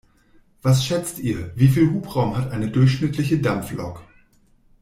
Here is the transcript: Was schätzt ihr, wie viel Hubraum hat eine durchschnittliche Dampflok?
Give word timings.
Was 0.63 0.83
schätzt 0.83 1.19
ihr, 1.19 1.51
wie 1.55 1.67
viel 1.67 1.91
Hubraum 1.91 2.35
hat 2.35 2.49
eine 2.49 2.71
durchschnittliche 2.71 3.37
Dampflok? 3.37 4.03